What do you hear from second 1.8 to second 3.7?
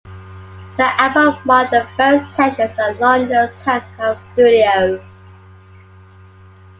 first sessions at London's